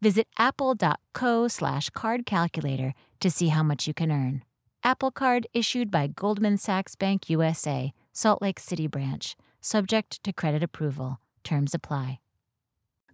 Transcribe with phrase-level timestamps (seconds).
[0.00, 4.42] Visit apple.co slash card calculator to see how much you can earn.
[4.84, 10.62] Apple Card issued by Goldman Sachs Bank USA, Salt Lake City branch, subject to credit
[10.62, 11.20] approval.
[11.42, 12.20] Terms apply.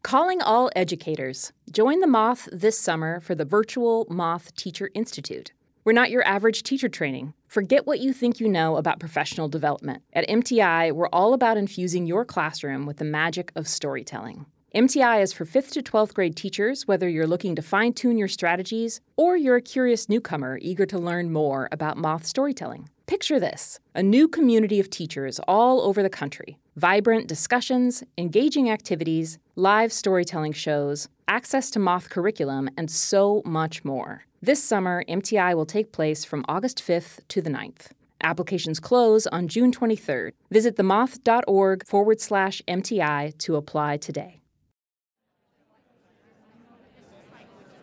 [0.02, 1.52] Calling all educators.
[1.72, 5.52] Join the Moth this summer for the virtual Moth Teacher Institute.
[5.84, 7.32] We're not your average teacher training.
[7.46, 10.02] Forget what you think you know about professional development.
[10.12, 14.44] At MTI, we're all about infusing your classroom with the magic of storytelling.
[14.74, 18.26] MTI is for 5th to 12th grade teachers, whether you're looking to fine tune your
[18.26, 22.88] strategies or you're a curious newcomer eager to learn more about moth storytelling.
[23.06, 26.58] Picture this a new community of teachers all over the country.
[26.74, 34.24] Vibrant discussions, engaging activities, live storytelling shows, access to moth curriculum, and so much more.
[34.42, 37.92] This summer, MTI will take place from August 5th to the 9th.
[38.24, 40.32] Applications close on June 23rd.
[40.50, 44.40] Visit themoth.org forward slash MTI to apply today.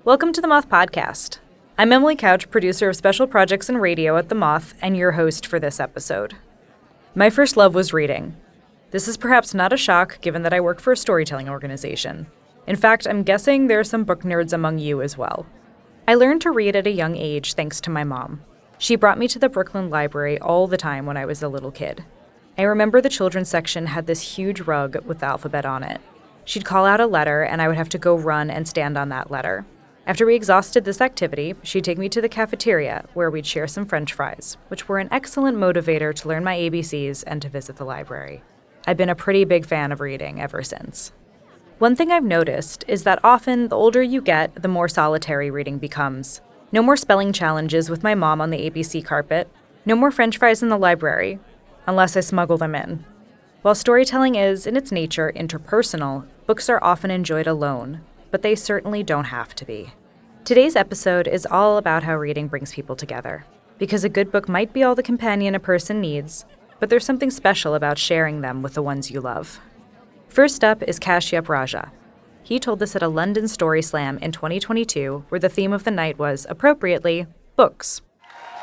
[0.03, 1.37] Welcome to the Moth Podcast.
[1.77, 5.45] I'm Emily Couch, producer of special projects and radio at The Moth, and your host
[5.45, 6.33] for this episode.
[7.13, 8.35] My first love was reading.
[8.89, 12.25] This is perhaps not a shock given that I work for a storytelling organization.
[12.65, 15.45] In fact, I'm guessing there are some book nerds among you as well.
[16.07, 18.41] I learned to read at a young age thanks to my mom.
[18.79, 21.71] She brought me to the Brooklyn Library all the time when I was a little
[21.71, 22.03] kid.
[22.57, 26.01] I remember the children's section had this huge rug with the alphabet on it.
[26.43, 29.09] She'd call out a letter, and I would have to go run and stand on
[29.09, 29.63] that letter.
[30.07, 33.85] After we exhausted this activity, she'd take me to the cafeteria where we'd share some
[33.85, 37.85] french fries, which were an excellent motivator to learn my ABCs and to visit the
[37.85, 38.41] library.
[38.87, 41.11] I've been a pretty big fan of reading ever since.
[41.77, 45.77] One thing I've noticed is that often the older you get, the more solitary reading
[45.77, 46.41] becomes.
[46.71, 49.49] No more spelling challenges with my mom on the ABC carpet,
[49.85, 51.39] no more french fries in the library,
[51.85, 53.05] unless I smuggle them in.
[53.61, 58.01] While storytelling is, in its nature, interpersonal, books are often enjoyed alone,
[58.31, 59.91] but they certainly don't have to be.
[60.43, 63.45] Today's episode is all about how reading brings people together.
[63.77, 66.45] Because a good book might be all the companion a person needs,
[66.79, 69.59] but there's something special about sharing them with the ones you love.
[70.29, 71.91] First up is Kashyap Raja.
[72.43, 75.91] He told this at a London Story Slam in 2022, where the theme of the
[75.91, 78.01] night was, appropriately, books.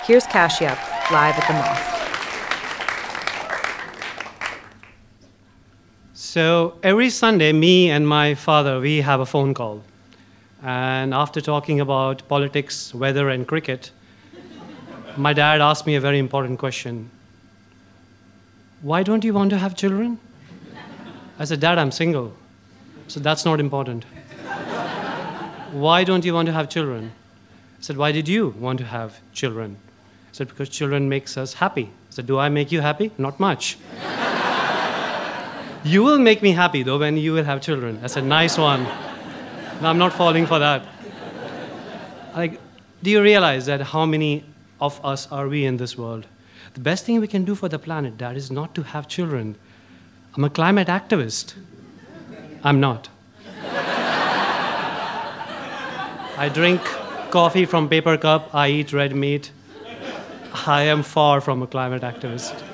[0.02, 0.78] Here's Kashyap,
[1.10, 1.97] live at the Moth.
[6.20, 9.84] So every Sunday, me and my father, we have a phone call.
[10.64, 13.92] And after talking about politics, weather, and cricket,
[15.16, 17.08] my dad asked me a very important question
[18.82, 20.18] Why don't you want to have children?
[21.38, 22.32] I said, Dad, I'm single.
[23.06, 24.04] So that's not important.
[25.70, 27.12] Why don't you want to have children?
[27.78, 29.76] I said, Why did you want to have children?
[30.30, 31.84] I said, Because children makes us happy.
[31.84, 33.12] I said, Do I make you happy?
[33.18, 33.78] Not much.
[35.88, 37.98] You will make me happy though when you will have children.
[38.02, 38.82] That's a nice one.
[39.80, 40.82] No, I'm not falling for that.
[42.36, 42.60] Like,
[43.02, 44.44] do you realize that how many
[44.82, 46.26] of us are we in this world?
[46.74, 49.56] The best thing we can do for the planet, Dad, is not to have children.
[50.34, 51.54] I'm a climate activist.
[52.62, 53.08] I'm not.
[56.36, 56.82] I drink
[57.30, 58.54] coffee from paper cup.
[58.54, 59.52] I eat red meat.
[60.66, 62.67] I am far from a climate activist.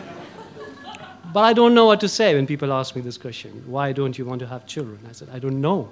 [1.34, 4.16] But I don't know what to say when people ask me this question why don't
[4.16, 5.00] you want to have children?
[5.10, 5.90] I said, I don't know.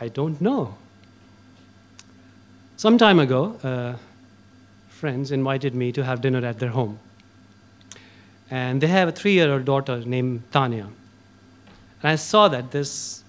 [0.00, 0.76] I don't know.
[2.76, 3.94] Some time ago, uh,
[4.88, 7.00] friends invited me to have dinner at their home.
[8.52, 10.86] And they have a three year old daughter named Tanya.
[12.02, 13.24] And I saw that this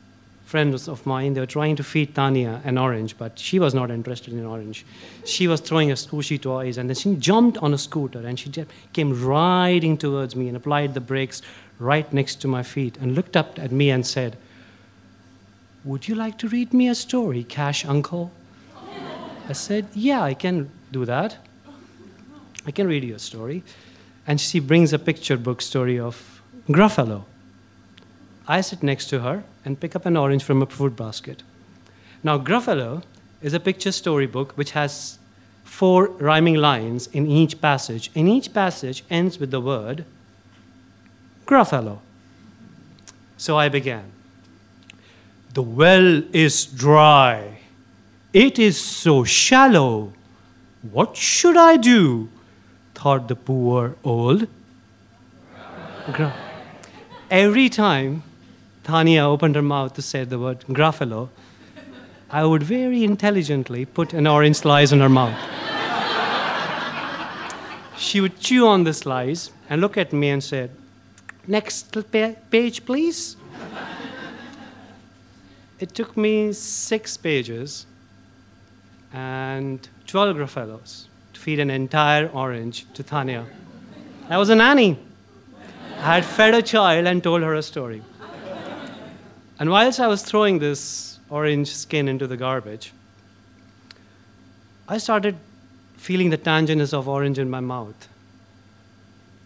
[0.48, 3.92] friends of mine, they were trying to feed Tanya an orange, but she was not
[3.92, 4.86] interested in orange.
[5.26, 8.50] She was throwing her squishy toys, and then she jumped on a scooter and she
[8.94, 11.42] came riding towards me and applied the brakes
[11.80, 14.38] right next to my feet and looked up at me and said,
[15.84, 18.32] Would you like to read me a story, Cash Uncle?
[19.50, 21.38] I said, Yeah, I can do that.
[22.66, 23.64] I can read you a story.
[24.26, 27.26] And she brings a picture book story of Gruffalo.
[28.48, 31.44] I sit next to her and pick up an orange from a fruit basket.
[32.24, 33.04] Now, Gruffalo
[33.42, 35.20] is a picture storybook which has
[35.64, 40.06] four rhyming lines in each passage, and each passage ends with the word
[41.46, 42.00] Gruffalo.
[43.38, 44.12] So I began.
[45.54, 47.60] The well is dry.
[48.34, 50.14] It is so shallow.
[50.82, 52.30] What should I do?
[52.96, 54.48] thought the poor old.
[57.30, 58.24] Every time
[58.88, 61.28] Tanya opened her mouth to say the word Gruffalo,
[62.30, 65.38] I would very intelligently put an orange slice in her mouth.
[67.98, 70.72] she would chew on the slice and look at me and said,
[71.45, 71.98] Next
[72.50, 73.36] page, please.
[75.81, 77.86] it took me six pages
[79.12, 83.48] and 12 Gruffalos to feed an entire orange to Tanya.
[84.30, 84.98] I was a nanny.
[85.98, 88.01] I had fed a child and told her a story.
[89.59, 92.94] And whilst I was throwing this orange skin into the garbage,
[94.88, 95.36] I started
[95.98, 98.07] feeling the tanginess of orange in my mouth.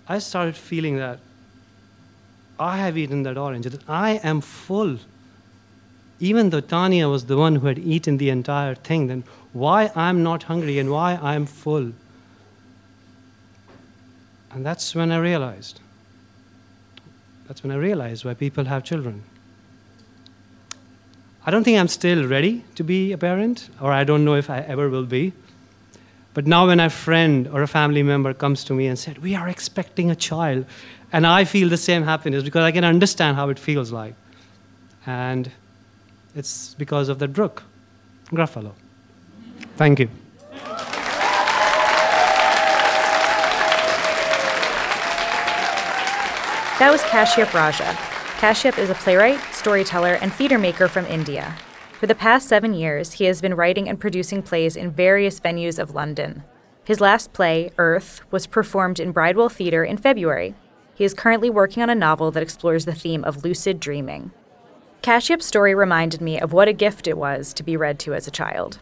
[0.07, 1.19] I started feeling that
[2.59, 4.99] I have eaten that orange, that I am full.
[6.19, 9.23] Even though Tanya was the one who had eaten the entire thing, then
[9.53, 11.93] why I'm not hungry and why I'm full?
[14.51, 15.79] And that's when I realized.
[17.47, 19.23] That's when I realized why people have children.
[21.43, 24.49] I don't think I'm still ready to be a parent, or I don't know if
[24.49, 25.33] I ever will be.
[26.33, 29.35] But now, when a friend or a family member comes to me and said, We
[29.35, 30.65] are expecting a child,
[31.11, 34.13] and I feel the same happiness because I can understand how it feels like.
[35.05, 35.51] And
[36.35, 37.63] it's because of that brook,
[38.27, 38.73] Gruffalo.
[39.77, 40.09] Thank you.
[46.77, 48.10] That was Kashyap Raja.
[48.41, 51.55] Kashyap is a playwright, storyteller, and theater maker from India.
[51.99, 55.77] For the past seven years, he has been writing and producing plays in various venues
[55.77, 56.41] of London.
[56.83, 60.55] His last play, Earth, was performed in Bridewell Theatre in February.
[60.95, 64.31] He is currently working on a novel that explores the theme of lucid dreaming.
[65.03, 68.25] Kashyap's story reminded me of what a gift it was to be read to as
[68.25, 68.79] a child.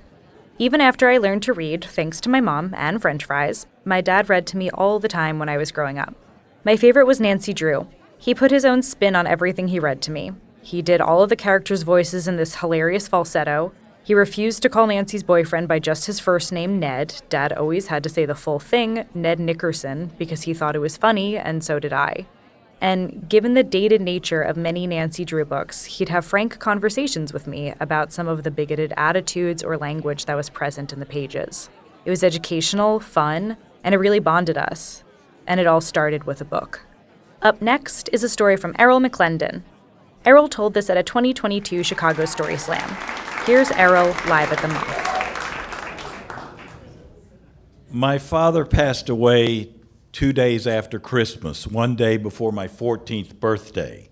[0.57, 4.29] Even after I learned to read, thanks to my mom and french fries, my dad
[4.29, 6.15] read to me all the time when I was growing up.
[6.63, 7.89] My favorite was Nancy Drew.
[8.19, 10.33] He put his own spin on everything he read to me.
[10.62, 13.71] He did all of the characters' voices in this hilarious falsetto,
[14.10, 17.21] he refused to call Nancy's boyfriend by just his first name, Ned.
[17.30, 20.98] Dad always had to say the full thing, Ned Nickerson, because he thought it was
[20.98, 22.25] funny, and so did I.
[22.81, 27.45] And given the dated nature of many Nancy Drew books, he'd have frank conversations with
[27.45, 31.69] me about some of the bigoted attitudes or language that was present in the pages.
[32.04, 35.04] It was educational, fun, and it really bonded us.
[35.45, 36.81] And it all started with a book.
[37.41, 39.62] Up next is a story from Errol McLendon.
[40.25, 42.97] Errol told this at a 2022 Chicago Story Slam.
[43.45, 45.06] Here's Errol live at the Moth.
[47.89, 49.69] My father passed away
[50.12, 54.09] two days after Christmas, one day before my 14th birthday.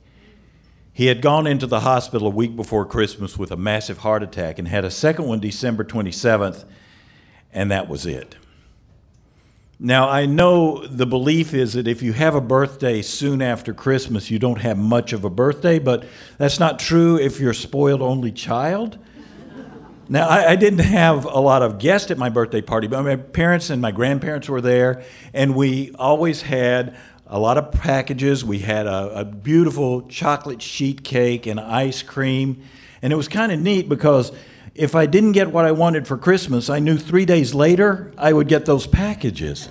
[0.93, 4.57] He had gone into the hospital a week before Christmas with a massive heart attack
[4.57, 6.63] and had a second one December 27th,
[7.51, 8.37] and that was it.
[9.79, 14.31] Now, I know the belief is that if you have a birthday soon after Christmas,
[14.31, 16.03] you don't have much of a birthday, but
[16.39, 18.97] that's not true if you're a spoiled only child.
[20.09, 23.17] Now, I, I, didn't have a lot of guests at my birthday party, but my
[23.17, 28.43] parents and my grandparents were there, and we always had a lot of packages.
[28.43, 32.63] We had a, a beautiful chocolate sheet cake and ice cream,
[33.03, 34.31] and it was kind of neat because
[34.75, 38.33] if I didn't get what I wanted for Christmas, I knew three days later I
[38.33, 39.69] would get those packages.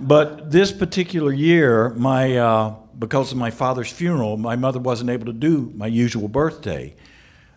[0.00, 5.26] but this particular year, my uh, because of my father's funeral, my mother wasn't able
[5.26, 6.94] to do my usual birthday.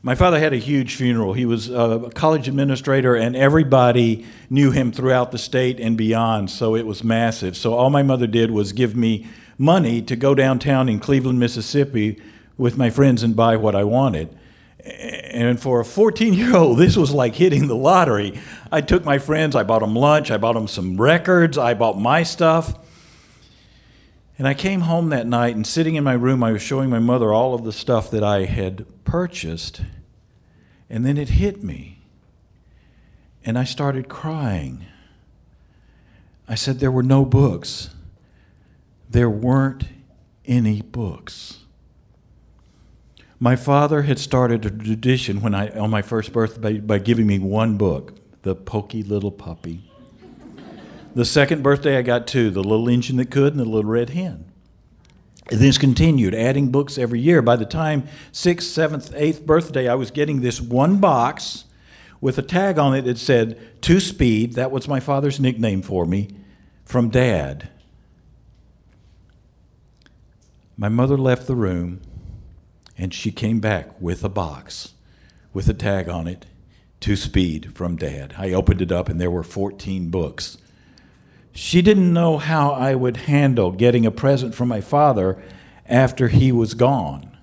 [0.04, 1.34] My father had a huge funeral.
[1.34, 6.76] He was a college administrator, and everybody knew him throughout the state and beyond, so
[6.76, 7.56] it was massive.
[7.56, 9.28] So all my mother did was give me
[9.60, 12.20] money to go downtown in Cleveland, Mississippi
[12.58, 14.36] with my friends and buy what I wanted.
[15.32, 18.40] And for a 14 year old, this was like hitting the lottery.
[18.72, 21.98] I took my friends, I bought them lunch, I bought them some records, I bought
[22.00, 22.78] my stuff.
[24.38, 27.00] And I came home that night, and sitting in my room, I was showing my
[27.00, 29.82] mother all of the stuff that I had purchased.
[30.90, 32.00] And then it hit me.
[33.46, 34.86] And I started crying.
[36.48, 37.92] I said, There were no books.
[39.10, 39.86] There weren't
[40.46, 41.61] any books.
[43.44, 47.40] My father had started a tradition when I, on my first birthday by giving me
[47.40, 49.90] one book, The Pokey Little Puppy.
[51.16, 54.12] The second birthday, I got two The Little Engine That Could and The Little Red
[54.12, 54.46] Hen.
[55.50, 57.42] And this continued, adding books every year.
[57.42, 61.66] By the time sixth, seventh, eighth birthday, I was getting this one box
[62.22, 66.06] with a tag on it that said, To Speed, that was my father's nickname for
[66.06, 66.30] me,
[66.86, 67.70] from Dad.
[70.78, 72.02] My mother left the room
[73.02, 74.94] and she came back with a box
[75.54, 76.46] with a tag on it,
[77.00, 78.36] To Speed, from Dad.
[78.38, 80.60] I opened it up and there were 14 books.
[81.52, 85.42] She didn't know how I would handle getting a present from my father
[85.88, 87.36] after he was gone.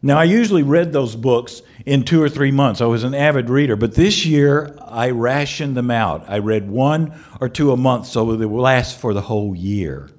[0.00, 2.80] Now, I usually read those books in two or three months.
[2.80, 6.24] I was an avid reader, but this year I rationed them out.
[6.28, 10.10] I read one or two a month so they would last for the whole year.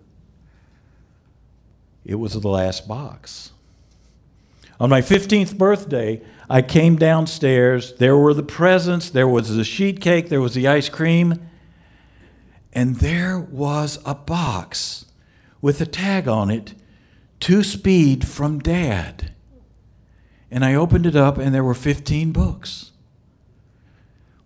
[2.03, 3.53] It was the last box.
[4.79, 7.93] On my 15th birthday, I came downstairs.
[7.93, 11.47] There were the presents, there was the sheet cake, there was the ice cream,
[12.73, 15.05] and there was a box
[15.61, 16.73] with a tag on it
[17.41, 19.31] To Speed from Dad.
[20.49, 22.91] And I opened it up, and there were 15 books.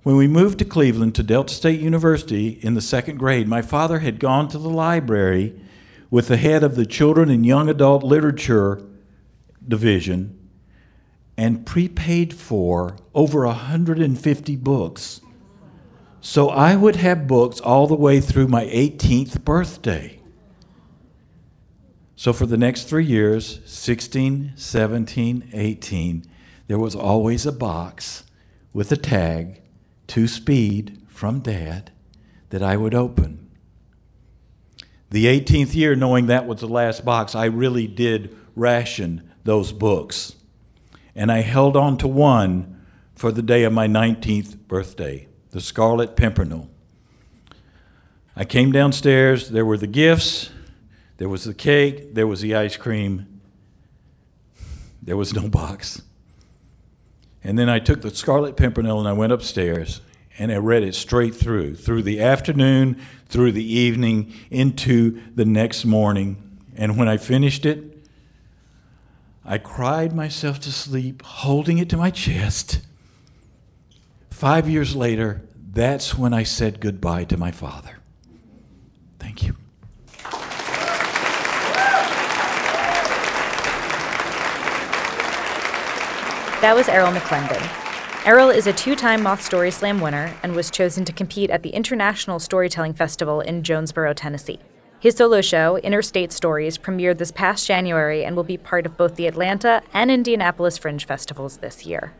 [0.03, 4.00] When we moved to Cleveland to Delta State University in the second grade, my father
[4.00, 5.60] had gone to the library
[6.10, 8.87] with the head of the Children and Young Adult Literature
[9.67, 10.38] Division
[11.36, 15.21] and prepaid for over 150 books
[16.27, 20.19] so I would have books all the way through my 18th birthday.
[22.17, 26.25] So for the next three years 16, 17, 18
[26.67, 28.25] there was always a box
[28.74, 29.62] with a tag,
[30.07, 31.91] to speed from dad,
[32.50, 33.50] that I would open.
[35.09, 40.36] The 18th year, knowing that was the last box, I really did ration those books.
[41.16, 42.80] And I held on to one
[43.16, 46.70] for the day of my 19th birthday the Scarlet Pimpernel.
[48.36, 50.51] I came downstairs, there were the gifts,
[51.16, 53.42] there was the cake, there was the ice cream,
[55.01, 56.01] there was no box.
[57.42, 60.01] And then I took the Scarlet Pimpernel and I went upstairs
[60.38, 65.86] and I read it straight through, through the afternoon, through the evening, into the next
[65.86, 66.60] morning.
[66.75, 67.97] And when I finished it,
[69.50, 72.82] I cried myself to sleep, holding it to my chest.
[74.30, 78.00] Five years later, that's when I said goodbye to my father.
[79.20, 79.56] Thank you.
[86.60, 88.25] That was Errol McLendon.
[88.25, 91.63] Errol is a two time Moth Story Slam winner and was chosen to compete at
[91.63, 94.60] the International Storytelling Festival in Jonesboro, Tennessee.
[95.00, 99.16] His solo show, Interstate Stories, premiered this past January and will be part of both
[99.16, 102.13] the Atlanta and Indianapolis Fringe Festivals this year.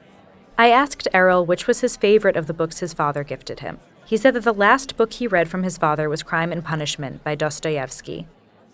[0.60, 3.80] I asked Errol which was his favorite of the books his father gifted him.
[4.06, 7.24] He said that the last book he read from his father was Crime and Punishment
[7.24, 8.28] by Dostoevsky.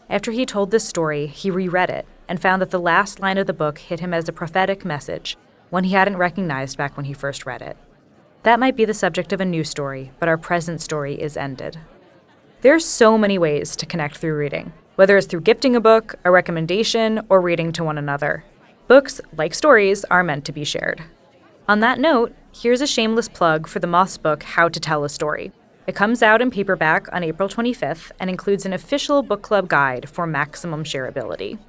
[0.10, 3.48] After he told this story, he reread it and found that the last line of
[3.48, 5.38] the book hit him as a prophetic message,
[5.70, 7.78] one he hadn't recognized back when he first read it.
[8.44, 11.80] That might be the subject of a new story, but our present story is ended.
[12.63, 16.15] There are so many ways to connect through reading, whether it's through gifting a book,
[16.24, 18.46] a recommendation, or reading to one another.
[18.88, 21.03] Books, like stories, are meant to be shared.
[21.67, 25.10] On that note, here's a shameless plug for the Moth's book, How to Tell a
[25.10, 25.51] Story.
[25.88, 30.08] It comes out in paperback on April 25th and includes an official book club guide
[30.08, 31.60] for maximum shareability.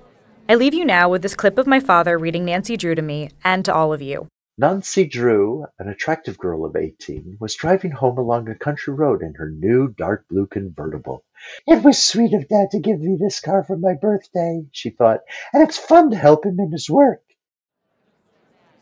[0.48, 3.30] I leave you now with this clip of my father reading Nancy Drew to me
[3.42, 4.28] and to all of you.
[4.56, 9.34] Nancy Drew, an attractive girl of 18, was driving home along a country road in
[9.34, 11.25] her new dark blue convertible.
[11.66, 15.23] It was sweet of Dad to give me this car for my birthday, she thought,
[15.52, 17.23] and it's fun to help him in his work.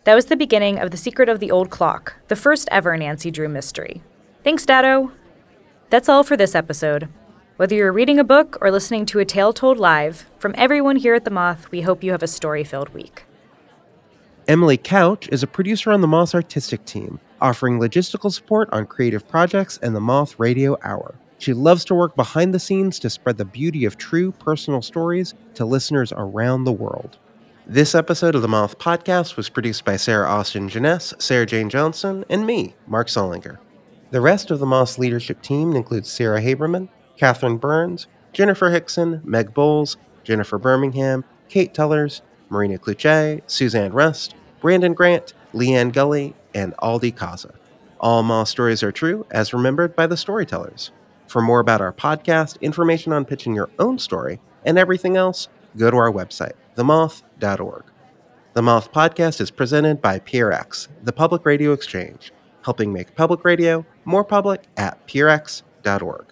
[0.04, 3.30] That was the beginning of The Secret of the Old Clock, the first ever Nancy
[3.30, 4.02] Drew mystery.
[4.44, 5.12] Thanks, Dado!
[5.88, 7.08] That's all for this episode.
[7.56, 11.14] Whether you're reading a book or listening to a tale told live, from everyone here
[11.14, 13.24] at The Moth, we hope you have a story filled week.
[14.48, 19.28] Emily Couch is a producer on the Moth artistic team, offering logistical support on creative
[19.28, 21.14] projects and the Moth Radio Hour.
[21.38, 25.34] She loves to work behind the scenes to spread the beauty of true personal stories
[25.54, 27.18] to listeners around the world.
[27.68, 32.24] This episode of the Moth Podcast was produced by Sarah Austin Jenness, Sarah Jane Johnson,
[32.28, 33.60] and me, Mark Salinger.
[34.10, 39.54] The rest of the Moth's leadership team includes Sarah Haberman, Catherine Burns, Jennifer Hickson, Meg
[39.54, 42.22] Bowles, Jennifer Birmingham, Kate Tellers,
[42.52, 47.52] Marina Klutse, Suzanne Rust, Brandon Grant, Leanne Gully, and Aldi Kaza.
[47.98, 50.92] All Moth stories are true, as remembered by the storytellers.
[51.26, 55.90] For more about our podcast, information on pitching your own story, and everything else, go
[55.90, 57.84] to our website, themoth.org.
[58.52, 62.32] The Moth podcast is presented by PRX, the Public Radio Exchange,
[62.64, 66.31] helping make public radio more public at prx.org.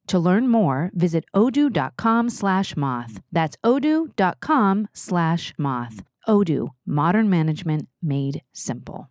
[0.11, 3.21] To learn more, visit odoo.com slash moth.
[3.31, 6.03] That's odoo.com slash moth.
[6.27, 9.10] Odoo, modern management made simple.